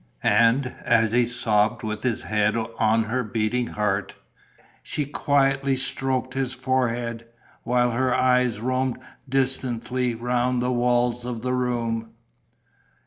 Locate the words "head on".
2.23-3.03